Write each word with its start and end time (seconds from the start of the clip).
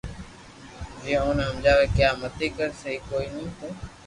جي 1.01 1.11
اوني 1.19 1.43
ھمجاوي 1.49 1.85
ڪي 1.95 2.03
آ 2.09 2.11
متي 2.21 2.47
ڪر 2.57 2.69
سھي 2.81 2.93
ڪوئي 3.09 3.27
ني 3.35 3.43
ث 3.57 3.59